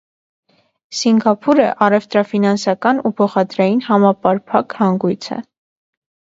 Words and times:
Սինկափուրը 0.99 1.67
առևտրաֆինանսական 1.89 3.03
ու 3.11 3.13
փոխադրային 3.21 3.87
համապարփակ 3.91 4.77
հանգոյց 4.83 5.33
է։ 5.41 5.43